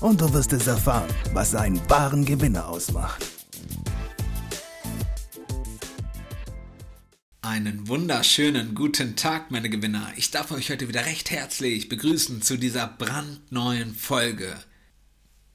[0.00, 3.24] und du wirst es erfahren, was einen wahren Gewinner ausmacht.
[7.42, 10.12] Einen wunderschönen guten Tag, meine Gewinner.
[10.16, 14.56] Ich darf euch heute wieder recht herzlich begrüßen zu dieser brandneuen Folge.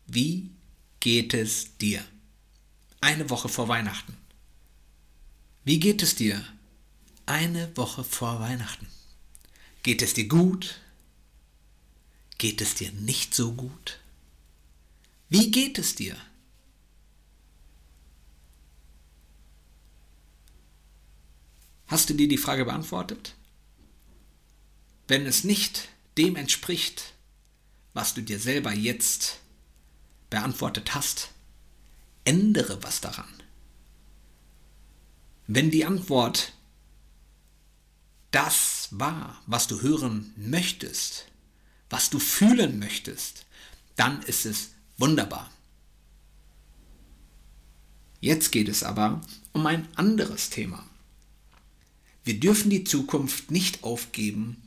[0.08, 0.50] Wie
[1.00, 2.04] geht es dir?
[3.00, 4.18] Eine Woche vor Weihnachten.
[5.64, 6.44] Wie geht es dir?
[7.26, 8.88] Eine Woche vor Weihnachten.
[9.84, 10.80] Geht es dir gut?
[12.38, 14.00] Geht es dir nicht so gut?
[15.34, 16.16] Wie geht es dir?
[21.88, 23.34] Hast du dir die Frage beantwortet?
[25.08, 27.16] Wenn es nicht dem entspricht,
[27.96, 29.40] was du dir selber jetzt
[30.30, 31.32] beantwortet hast,
[32.26, 33.34] ändere was daran.
[35.48, 36.54] Wenn die Antwort
[38.30, 41.26] das war, was du hören möchtest,
[41.90, 43.48] was du fühlen möchtest,
[43.96, 45.52] dann ist es wunderbar.
[48.22, 49.20] Jetzt geht es aber
[49.52, 50.88] um ein anderes Thema.
[52.24, 54.62] Wir dürfen die Zukunft nicht aufgeben,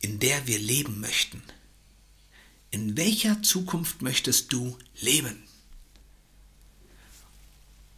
[0.00, 1.42] in der wir leben möchten.
[2.70, 5.42] In welcher Zukunft möchtest du leben?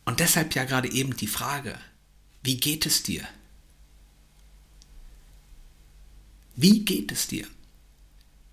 [0.04, 1.78] Und deshalb ja gerade eben die Frage,
[2.42, 3.24] wie geht es dir?
[6.56, 7.46] Wie geht es dir?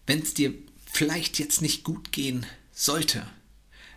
[0.05, 0.53] Wenn es dir
[0.85, 2.45] vielleicht jetzt nicht gut gehen
[2.75, 3.25] sollte,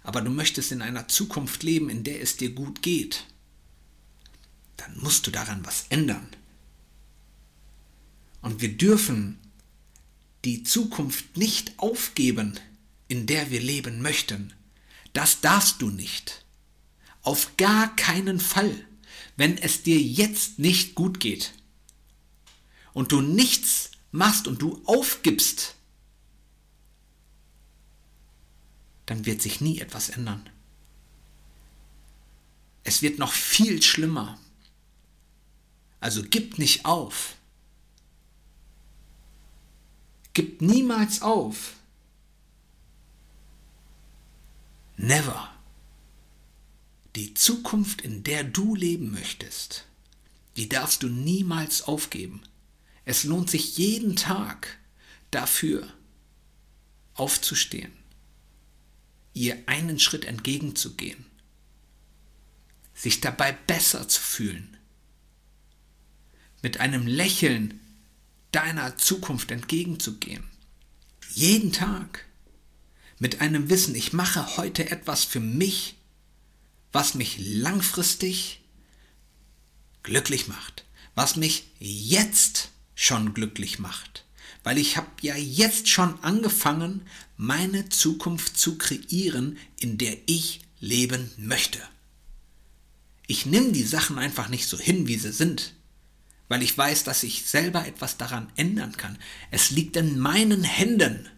[0.02, 3.24] aber du möchtest in einer Zukunft leben, in der es dir gut geht,
[4.78, 6.26] dann musst du daran was ändern.
[8.40, 9.38] Und wir dürfen
[10.44, 12.58] die Zukunft nicht aufgeben,
[13.08, 14.54] in der wir leben möchten.
[15.12, 16.44] Das darfst du nicht.
[17.22, 18.86] Auf gar keinen Fall,
[19.36, 21.52] wenn es dir jetzt nicht gut geht
[22.92, 25.74] und du nichts machst und du aufgibst,
[29.08, 30.48] dann wird sich nie etwas ändern.
[32.84, 34.38] Es wird noch viel schlimmer.
[35.98, 37.36] Also gib nicht auf.
[40.34, 41.76] Gib niemals auf.
[44.98, 45.54] Never.
[47.16, 49.86] Die Zukunft, in der du leben möchtest,
[50.56, 52.42] die darfst du niemals aufgeben.
[53.06, 54.76] Es lohnt sich jeden Tag
[55.30, 55.90] dafür
[57.14, 57.92] aufzustehen,
[59.38, 61.24] ihr einen Schritt entgegenzugehen,
[62.94, 64.76] sich dabei besser zu fühlen,
[66.62, 67.80] mit einem Lächeln
[68.50, 70.44] deiner Zukunft entgegenzugehen.
[71.34, 72.24] Jeden Tag.
[73.20, 75.96] Mit einem Wissen, ich mache heute etwas für mich,
[76.92, 78.60] was mich langfristig
[80.02, 80.84] glücklich macht,
[81.14, 84.17] was mich jetzt schon glücklich macht,
[84.64, 87.02] weil ich habe ja jetzt schon angefangen,
[87.36, 91.80] meine Zukunft zu kreieren, in der ich leben möchte.
[93.26, 95.74] Ich nehme die Sachen einfach nicht so hin, wie sie sind,
[96.48, 99.18] weil ich weiß, dass ich selber etwas daran ändern kann.
[99.50, 101.28] Es liegt in meinen Händen,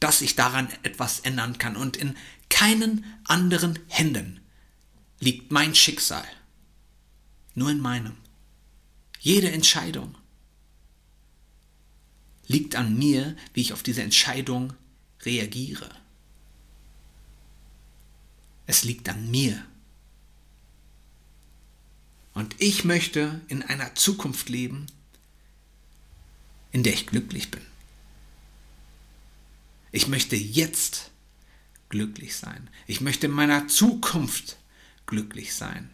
[0.00, 2.16] dass ich daran etwas ändern kann und in
[2.48, 4.40] keinen anderen Händen
[5.18, 6.26] liegt mein Schicksal.
[7.54, 8.16] Nur in meinem.
[9.18, 10.14] Jede Entscheidung
[12.46, 14.72] liegt an mir, wie ich auf diese Entscheidung
[15.22, 15.90] reagiere.
[18.66, 19.64] Es liegt an mir.
[22.34, 24.86] Und ich möchte in einer Zukunft leben,
[26.72, 27.62] in der ich glücklich bin.
[29.92, 31.10] Ich möchte jetzt
[31.88, 32.68] glücklich sein.
[32.86, 34.58] Ich möchte in meiner Zukunft
[35.06, 35.88] glücklich sein.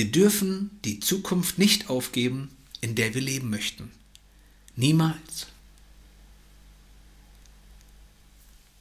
[0.00, 3.90] Wir dürfen die Zukunft nicht aufgeben, in der wir leben möchten.
[4.74, 5.48] Niemals.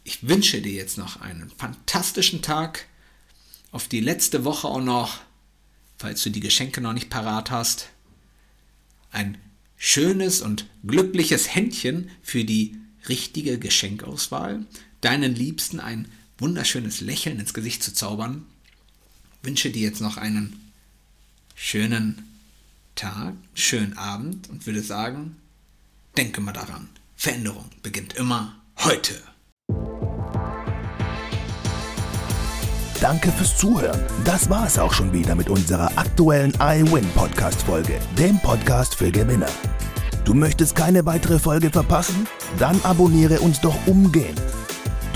[0.05, 2.85] Ich wünsche dir jetzt noch einen fantastischen Tag
[3.71, 5.19] auf die letzte Woche auch noch,
[5.97, 7.89] falls du die Geschenke noch nicht parat hast,
[9.11, 9.37] ein
[9.75, 12.77] schönes und glückliches Händchen für die
[13.09, 14.65] richtige Geschenkauswahl,
[15.01, 18.45] deinen Liebsten ein wunderschönes Lächeln ins Gesicht zu zaubern.
[19.43, 20.68] Wünsche dir jetzt noch einen
[21.61, 22.23] schönen
[22.95, 25.35] Tag, schönen Abend und würde sagen,
[26.15, 29.13] denke mal daran, Veränderung beginnt immer heute.
[33.01, 33.99] Danke fürs Zuhören.
[34.23, 39.11] Das war es auch schon wieder mit unserer aktuellen iWin Podcast Folge, dem Podcast für
[39.11, 39.49] Gewinner.
[40.23, 42.25] Du möchtest keine weitere Folge verpassen?
[42.57, 44.41] Dann abonniere uns doch umgehend.